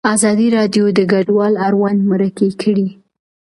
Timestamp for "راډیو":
0.57-0.85